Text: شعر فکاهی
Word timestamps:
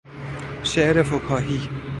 شعر 0.63 1.03
فکاهی 1.03 1.69